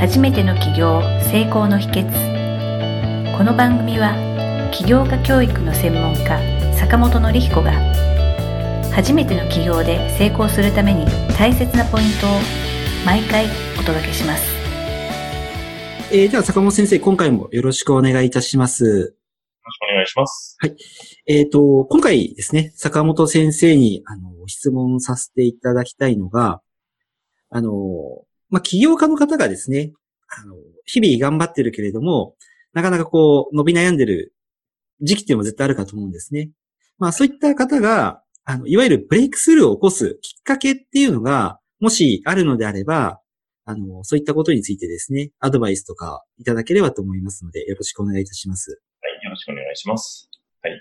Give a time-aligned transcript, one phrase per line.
[0.00, 4.14] 初めての起業成功の秘訣この番組は
[4.72, 6.40] 起業家教育の専門家
[6.74, 7.72] 坂本典彦が
[8.94, 11.04] 初めての起業で成功するために
[11.36, 12.30] 大切なポイントを
[13.04, 13.44] 毎回
[13.78, 14.42] お届けします
[16.12, 18.84] えー、では坂本先生、今回もよろしくお願いいたします。
[18.84, 19.14] よろしく
[19.92, 20.56] お願いします。
[20.58, 20.76] はい。
[21.26, 26.62] えっ、ー、と、今回ですね、坂本先生に、あの、質問させていただきたいのが、
[27.50, 27.70] あの、
[28.50, 29.92] まあ、起業家の方がですね、
[30.28, 30.54] あの、
[30.84, 32.34] 日々頑張ってるけれども、
[32.72, 34.34] なかなかこう、伸び悩んでる
[35.00, 36.50] 時期っていうのも絶対あるかと思うんですね。
[36.98, 43.20] まあ、そういった方が、あの、いわゆるブレイクスルーを起こすきっかけっていうのが、もしあるのであれば、
[43.64, 48.82] あの、そういったことについてですね、アドバイスとかいただければと思いますので、よろしくお願いいたします。
[49.00, 50.28] はい、よろしくお願いします。
[50.62, 50.80] はい。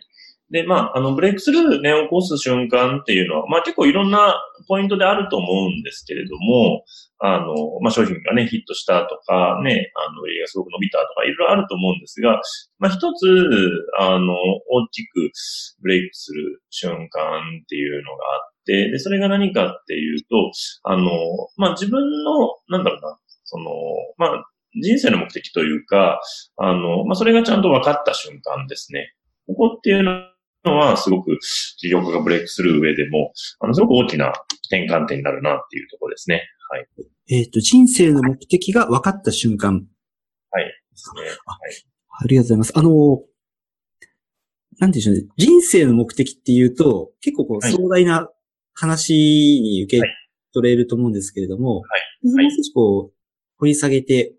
[0.52, 4.36] で、まあ、あの、ブレイクスルーね、起こす瞬間っていうのは、まあ結構いろんな
[4.68, 6.84] ポイントであると思うんですけれども、
[7.20, 12.42] あの、まあ商品がね、ヒットしたとか、ね、あの、家がすごく伸びたとか、いろいろあると思うんですが、
[12.80, 13.26] まあ一つ、
[14.00, 15.32] あの、大きく
[15.82, 20.52] ブレイクする瞬間っていうのがあって、で、それが何かっていうと、
[20.84, 21.10] あの、
[21.58, 23.72] まあ自分の、なんだろうな、その、
[24.18, 24.46] まあ、
[24.82, 26.22] 人生の目的というか、
[26.58, 29.14] あの、まあ、それがちゃんと分かった瞬間ですね。
[29.48, 30.12] ここっていうの
[30.66, 31.38] のは、すごく
[31.78, 34.34] 事業家がブレイクする上でも、あの、すごく大きな
[34.66, 36.44] 転換点になるなっていうところですね。
[36.70, 36.88] はい。
[37.32, 39.86] えっ、ー、と、人生の目的が分かった瞬間。
[40.52, 40.66] はい。
[40.66, 41.22] ですね。
[41.22, 41.38] はい。
[42.22, 42.74] ありがとうございます。
[42.76, 43.22] あの、
[44.80, 45.24] なんでしょうね。
[45.38, 48.30] 人生の目的っていうと、結構こう壮大な
[48.74, 50.04] 話に受け
[50.54, 51.88] 取れると思うんですけれども、は
[52.24, 52.28] い。
[52.34, 53.14] はい、もう少しこう、
[53.58, 54.34] 掘り下げて、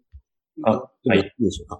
[0.64, 1.18] あ、はい。
[1.18, 1.78] いいでしょうか？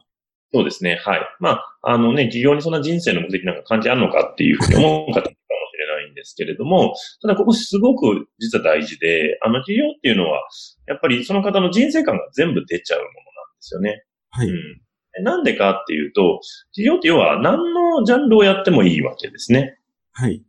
[0.53, 1.01] そうですね。
[1.05, 1.21] はい。
[1.39, 5.35] まあ、あのね、企業にそんな人生の目的なんか関係あるのかっていうふうに思う方もかもし
[5.79, 10.43] れないんですけれども、ただここすごく実は大事で、あの企業っていうのは、
[10.87, 14.05] やっぱりその方の人生観が全部出ちゃうものなんですよね。
[14.31, 14.49] はい。
[14.49, 15.25] うん。
[15.25, 16.41] なんでかっていうと、
[16.75, 19.79] 企業って要は何のジャンルをやってもいいわけですね。
[20.13, 20.43] はい。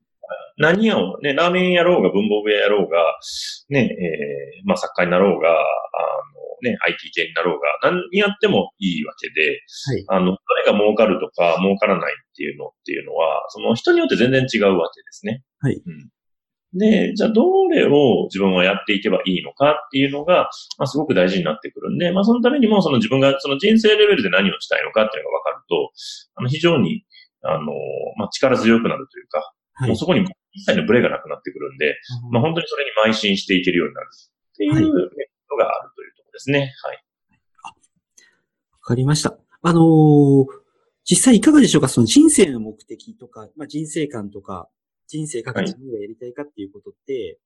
[0.58, 2.98] 何やを、ね、ラーメンやろうが文房具屋やろうが、
[3.70, 5.54] ね、えー、まあ作家になろうが、あ
[6.62, 15.44] ね、IT 系になろうが、何やってもいいわけで、はい、あの、誰が儲かるとか儲からないっていうのっていうのは、その人によって全然違うわけですね。
[15.60, 15.76] はい。
[15.76, 16.10] うん、
[16.74, 25.92] で、じゃあどれを自分はやっていけばいいのかっていうのが、まあすごく大事になってくるんで、まあそのためにもその自分がその人生レベルで何をしたいのかっていうのが分かると、
[26.36, 27.04] あの非常に、
[27.44, 27.74] あの、
[28.18, 31.98] まあ力強くなるというか、はい、もうそこに一切のブレがなくなってくるんで、
[32.32, 36.01] まあ本当にそれに邁進していけるようになるっていうのがあると
[36.42, 36.74] ですね。
[36.84, 37.04] はい。
[37.66, 37.74] わ
[38.82, 39.38] かりました。
[39.62, 40.46] あのー、
[41.04, 41.88] 実際いかがでしょうか？
[41.88, 44.70] その人生の目的とか、まあ、人生観とか、
[45.08, 47.40] 人生かけ自分がやりたいかっていうことって、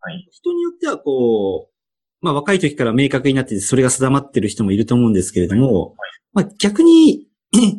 [0.00, 1.72] はい、人によってはこう、
[2.20, 5.96] まあ若い時から明確になってて、それが定まってる人もいると思うんですけれども、はい、
[6.32, 7.28] まあ逆に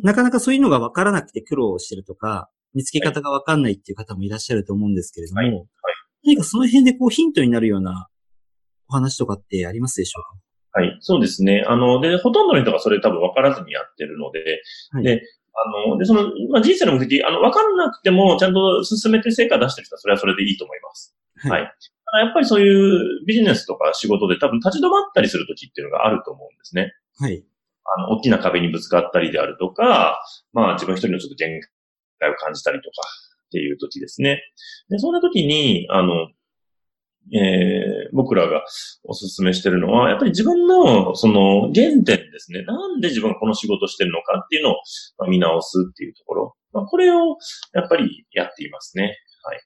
[0.02, 5.66] なかなかそういうのが分からなくて苦労してるとか、見つけ方が分かんないっていう方もいらっしゃると思うんですけれども、はいはい、
[6.24, 8.08] 何かその辺でこうヒントになるような
[8.88, 10.43] お話とかってありますでしょうか？
[10.74, 11.64] はい、そうですね。
[11.68, 15.22] あの、で、ほとんどの人がそれ多分分からずにやってるので、はい、で、
[15.54, 21.16] あの、で、その、まあ、人生の目的、あの、分からなくても、ちゃんと進めて成果出してる人は、それはそれでいいと思います。
[21.36, 21.50] はい。
[21.60, 26.92] はい、やっぱりそういうビジネスとか仕事で多分立ち止まったりするときっていうのがあると思うんですね。
[27.18, 27.44] はい。
[27.96, 31.60] あの、大きな壁にぶつかったりであるとか、まあ、自分一人のちょっと限
[32.18, 32.90] 界を感じたりとか
[33.46, 34.42] っていうときですね。
[34.88, 36.28] で、そんなときに、あの、
[37.32, 38.64] えー、僕らが
[39.04, 42.62] お勧めしてるのは、やっぱり自分のその原点ですね。
[42.62, 46.56] なんで自分がこの仕事してるのかっていうのを見直すっていうところ。
[46.72, 47.36] まあ、これを
[47.72, 49.16] やっぱりやっていますね。
[49.42, 49.60] はい。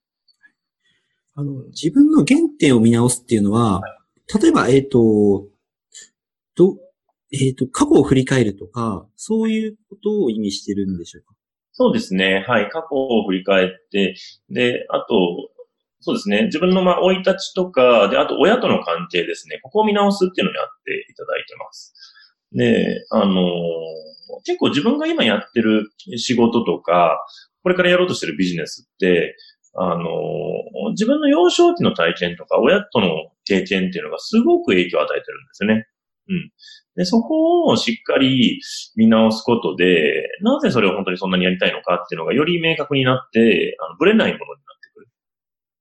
[1.35, 5.47] あの、自分の原点を見直すっていうのは、はい、例えば、えっ、ー、と、
[6.55, 6.77] ど、
[7.33, 11.35] えっ、ー、と、過去を振り返るとか、そういうことを意味してるんでしょうか？
[11.73, 12.45] そうですね。
[12.49, 12.69] はい。
[12.71, 14.17] 過去を振り返って、
[14.51, 15.51] で、あと、
[16.01, 16.45] そうですね。
[16.45, 19.59] 自分の、まあ、生い立ちとか、で、あと親との関係ですね。
[19.63, 21.95] ここを見直すっていうのをやっていただいてます。
[22.53, 23.37] で、あのー、
[24.45, 27.19] 結構自分が今やってる仕事とか、
[27.63, 29.37] これからやろうとしてるビジネスって、
[29.75, 33.09] あのー、自分の幼少期の体験とか、親との
[33.45, 35.87] 経験っていうのがすごく影響を与えてるんですよね。
[36.29, 36.51] うん。
[36.97, 38.61] で、そこをしっかり
[38.97, 44.61] 見直すことで、なぜそれを本当にそんなにやりたいのかっていうのがより明確になって、あの、ぶれないものに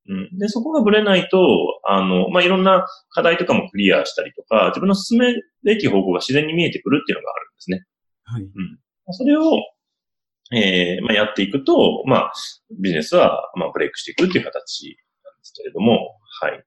[0.10, 0.38] うん。
[0.38, 1.40] で、そこがぶれないと、
[1.88, 5.34] あの、まあ、いろんな課題とかもクリアしたりとか、自分の進め
[5.64, 7.86] べき方向が自然に見えてくるっていうのがあるんですね。
[8.24, 8.44] はい。
[8.44, 9.14] うん。
[9.14, 9.58] それを、
[10.54, 12.32] ええー、まあ、やっていくと、まあ、
[12.80, 16.64] ビジネスは、まあ、ブレイクしていくっていう形なんですけれども、はい。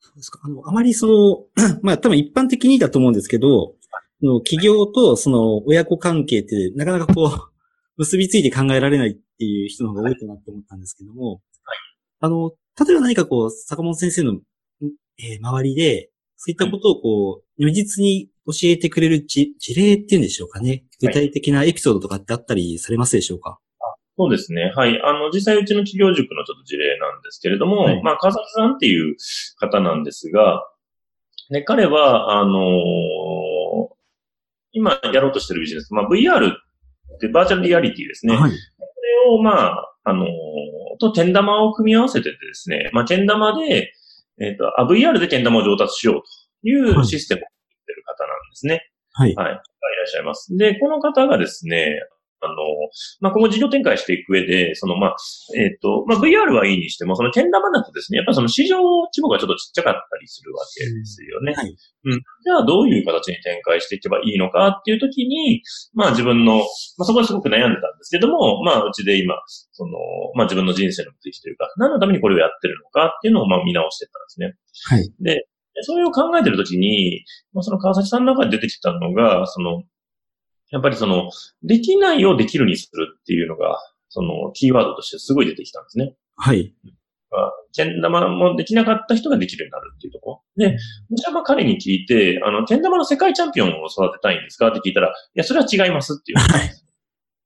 [0.00, 0.40] そうですか。
[0.44, 3.74] あの、あまりその、 まあ多分一般的にだと思うんですけど、
[4.22, 7.52] の企業とその親子関係ってなかなかこう、
[7.98, 11.40] 結びついて考えられないっていう人の方が多いかなと思ったんですけども、はい、
[12.20, 14.38] あの、例えば何かこう、坂本先生の、
[15.18, 20.84] えー、周りで、そういったことをこう、如実に教えてくれる事例っていうんでしょうかね。
[21.00, 23.58] 具体的なエピソードとかってあったりされますでしょうか、
[24.16, 24.72] そうですね。
[24.74, 25.00] はい。
[25.02, 29.16] あの、実際うちの企業塾のちょっと事例なんですけれども、はい、まあ、川崎さんっていう
[29.58, 30.64] 方なんですが、
[31.50, 32.54] ね、彼は、あのー、
[34.72, 36.52] 今やろうとしてるビジネス、まあ、VR っ
[37.20, 38.36] てバーチャルリアリティですね。
[38.36, 38.50] はい。
[38.50, 38.56] こ
[39.26, 40.28] れを、まあ、あのー、
[41.00, 43.92] と、天玉を組み合わせてですね、まあ、天玉で、
[44.40, 46.22] えっ、ー、とあ、VR で天玉を上達しよう
[46.62, 47.50] というシステムを作
[47.82, 48.90] ってる方なんですね。
[49.12, 49.34] はい。
[49.34, 49.46] はい。
[49.46, 50.56] いらっしゃいます。
[50.56, 52.00] で、この方がですね、
[52.40, 52.54] あの、
[53.20, 55.16] まあ、今後事業展開していく上で、その、まあ、
[55.56, 61.54] えっ、ー、と、まあ、VR はいいにしても、その、けん玉だとですね、やっぱりその市場規模がちょっとちっちゃかったりするわけですよね。
[61.54, 61.76] はい。
[62.04, 62.12] うん。
[62.12, 65.62] じゃあ、どういう形に展開していけばいいのかっていうときに、
[65.94, 66.62] まあ、自分の、ま
[67.02, 69.34] あ、そこはすごく悩んでたんですけども、まあ、うちで今、
[69.72, 69.92] その、
[70.34, 74.54] まあ、自分の人生の目的というか、何のためにこれをやってるのかっていうのを、まあ、見直してたんですね。
[74.84, 75.12] はい。
[75.20, 75.48] で、
[75.82, 79.82] それを考えてるときに、まあ、その川崎さんの中で出てきたのが、その、
[80.70, 81.30] やっぱりその、
[81.62, 83.78] できないをできるにするっていうのが、
[84.08, 86.14] その、キーワードとしてすごい出てきたんですね。
[86.36, 86.74] はい。
[87.72, 90.68] けん玉もできなかった人ができるようになるっていうところ。
[90.70, 90.72] で、
[91.10, 96.38] もしあ彼に聞いて、あの、けん玉の世界チャンピオンを育てたいんですかって聞いたら、いや、それは違いますっていう。
[96.38, 96.70] はい。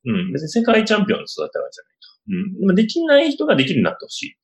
[0.04, 2.12] うん、別に世界チャンピオンを育てたわけじゃないと。
[2.28, 2.60] うん。
[2.60, 4.36] でもできない人ができるようになってほしい。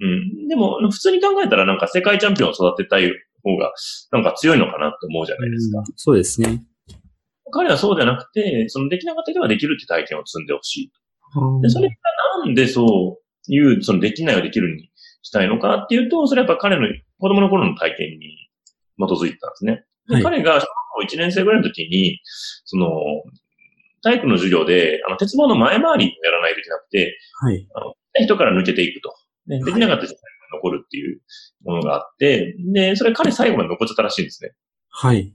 [0.00, 0.48] うん。
[0.48, 3.10] でも、普通に考えたらなんか世界チャンピオンを育てたい
[3.42, 3.72] 方が、
[4.12, 5.78] なんか強いのかなって思うじゃないですか。
[5.78, 6.62] うん、そうですね。
[7.52, 10.92] 彼はそうじゃなくて、そのできなかった人はできるって体験を積んでほしい。
[11.62, 11.94] で、それが
[12.44, 14.90] なんでそういう、そのできないをできるに
[15.22, 16.86] したいのかっていうと、それはやっぱ彼の
[17.20, 18.48] 子供の頃の体験に
[18.98, 19.84] 基づいてたんですね。
[20.08, 22.20] ではい、彼が小学校1年生ぐらいの時に、
[22.64, 22.90] その、
[24.02, 27.68] 体育の授業で、あの、鉄棒の前回りをやらないといけなくて、はい。
[27.74, 29.14] あの、人から抜けていくと。
[29.46, 30.20] ね、できなかった人が
[30.52, 31.20] 残るっていう
[31.64, 34.52] ものがあって、で、それ彼最後まで残っちゃったらしいんですね。
[34.90, 35.32] はい。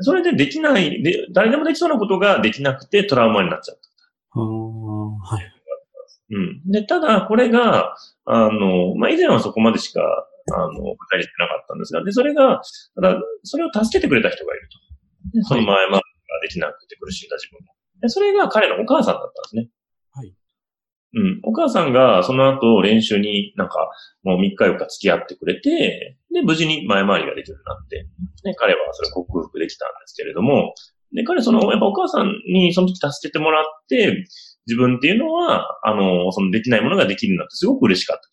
[0.00, 4.40] それでできない、で、誰でもできそうなことができなくてトラウマになっちゃった。
[4.40, 5.54] はい。
[6.30, 6.70] うん。
[6.70, 7.94] で、ただ、これが、
[8.24, 10.00] あの、まあ、以前はそこまでしか、
[10.52, 12.60] あの、答えてなかったんですが、で、それが、
[12.96, 14.84] ただ、それを助けてくれた人がいると。
[15.32, 16.02] でその前まが
[16.42, 17.72] できなくて苦しんだ自分も。
[18.00, 19.70] で、それが彼のお母さんだったんですね。
[21.14, 21.22] はい。
[21.22, 21.40] うん。
[21.42, 23.90] お母さんがその後練習になんか
[24.22, 28.08] もう3日4日付き合ってくれて、で、無事に前回りができるようになって、
[28.44, 30.74] ね、彼はそれを克服できたんですけれども、
[31.14, 34.24] で、彼その、やっぱお母さんにその時助けてもらって、
[34.66, 38.28] 自分っていうのは、あの、そのできないものができるようになってすごく嬉しかったと。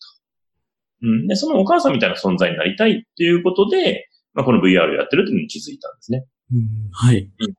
[1.02, 1.26] うん。
[1.28, 6.24] で、そのお母さんみたいな存在になりたいっていうことで、まあ、この VR をやってるっていうのに気づいたんですね。
[6.52, 7.30] うん、はい。
[7.38, 7.54] うん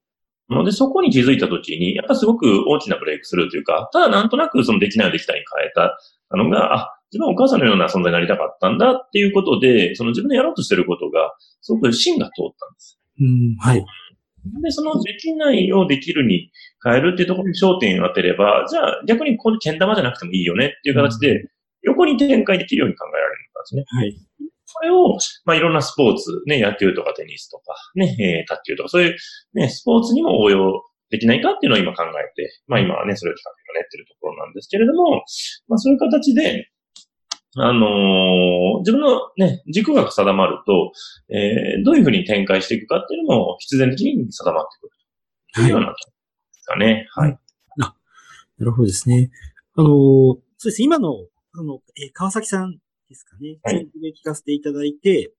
[0.53, 5.97] ので、そこに気づいたときに、やっぱすごく大きなブレイクスルーというか、ただなんとなくそのできないをできたに変えた
[6.37, 12.99] のが、あ、自分はお母さんのような存在になりたかったんだっていうことで、その自分のやろうとしてることが、すごく芯が通ったんです。
[13.19, 13.85] うん、はい。
[14.61, 16.51] で、そのできないをできるに
[16.83, 21.49] 変えるっていうところに焦点を当てれば、じゃあ逆にこの剣玉じゃなくてもいいよねっていう形で、
[21.83, 23.83] 横に展開できるように考えられるんですね。
[23.87, 24.17] はい。
[24.73, 29.15] これを、まあ、いろんなスポーツ、ね、野球とかテニスとか、ね、えー、卓球とか、そういう、
[29.53, 35.23] ね、スポーツにも応用できないかっていうのを今考えて、まあ今はね、それを企画が練ってるところなんですけれども、
[35.67, 36.71] まあそういう形で、
[37.55, 40.91] あのー、自分のね、軸が定まると、
[41.29, 44.91] えー、どういうふうに展開していくかっていうのも必然的に定まってくる
[45.53, 45.93] というようなで
[46.51, 47.07] すかね。
[47.11, 47.29] はい。
[47.29, 47.39] はい、
[47.81, 47.95] あ、
[48.57, 49.29] なるほどですね。
[49.75, 51.09] あのー、そうです今の、
[51.53, 52.79] あの、えー、川崎さん
[53.13, 53.59] ですかね。
[53.63, 53.89] はい。
[54.01, 55.33] で聞かせていただいて、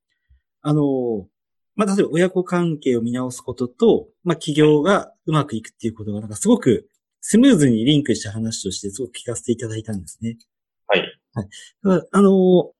[0.63, 1.27] あの、
[1.77, 6.89] まあ、例えば親子関係を見直すことと、まあ、企業がうまくいくっていうことが、なんかすごく
[7.21, 10.39] スムーズにリンクした話としてすごく聞かせていただいたんですね。
[10.87, 11.21] はい。
[11.83, 12.03] はい。
[12.13, 12.71] あの、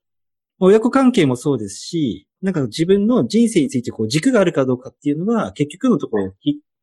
[0.61, 6.35] 親子関係もそうですし、なんか自分の人生についてこう軸があるかどうかっていうのは、結局のところ、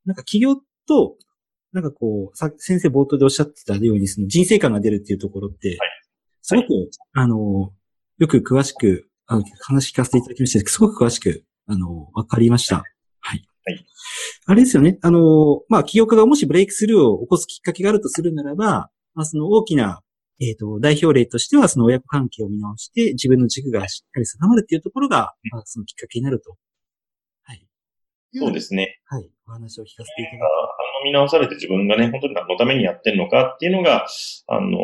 [0.06, 1.18] なんか企業と、
[1.72, 5.77] なんかこう、さ先生冒頭でおっしゃってたように、その人生観が出るっていうところって、
[6.41, 6.68] すごく、
[7.13, 7.72] あの、
[8.22, 12.84] よく詳しく、あの、話聞かせていただきましたすごく詳しくあの、わかりました。
[13.22, 13.44] はい。
[13.66, 13.86] はい。
[14.46, 15.00] あれですよね。
[15.01, 20.01] あの、まあ、起業家がもしブレイクスルーを起こすきっかけがあるとするならば、まあ、その大きな、
[20.40, 26.56] えっ、ー、と、代表例としては、その親子関係を見直して、自分の軸がしっかり定まるっていうところが、まあ、そのきっかけになると。
[27.44, 27.66] はい。
[28.34, 29.00] そうですね。
[29.06, 29.32] はい。
[29.48, 30.48] お話を聞かせていただきま
[31.03, 34.08] 見直されて自分がね、本当に何のためにやってるのかっていうのが、
[34.48, 34.77] あの、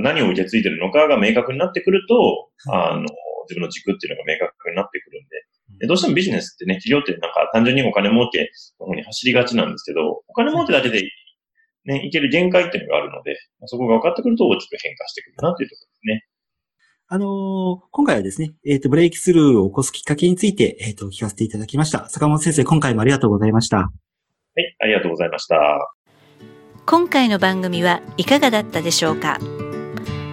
[0.00, 3.02] 何を受け継いでるのかが明確になってくると、はい、あの、
[3.48, 5.44] 自分の軸っていうのが明確になってくるんで、
[5.80, 11.08] でどうしてもビジネスってね、企業ってなんか単純にお金儲けの方に走りがちなんですけど、お金儲けだけで
[11.84, 16.26] ね、いける限界っていうのがあるので、そこが分かってくると、ちょっと変化してくるなっていうところですね。
[17.10, 22.06] あのー、今回はですね、えっ、ー、と、ブレイクスルーを起こすきっかけについて、えっ、ー、と、聞かせていただきました。
[22.10, 23.90] 坂本先生、今回もありがとうございました。
[24.58, 25.94] はい、ありがとうございました。
[26.84, 29.38] 今回の番組はいかがだったでしょうか？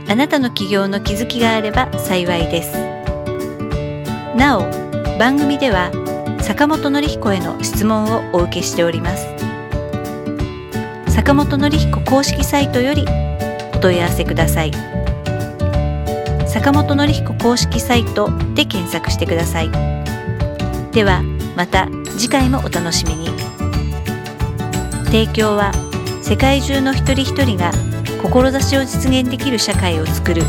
[0.10, 2.74] あなたの起業の気づきがあれば幸いです。
[4.36, 4.62] なお、
[5.20, 5.92] 番組では
[6.42, 9.28] 坂本典彦への質問をお受けしております。
[11.10, 13.06] 坂本典彦公式サイトより
[13.76, 14.72] お問い合わせください。
[16.48, 19.70] 坂本典彦公式サイトで検索してください。
[20.92, 21.22] では
[21.56, 23.55] また次回もお楽しみに。
[25.16, 25.72] 提供は
[26.22, 27.72] 世界中の一人一人が
[28.22, 30.42] 志を実現できる社会をつくる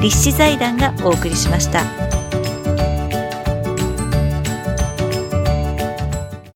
[0.00, 2.03] 立志財団がお送りしました。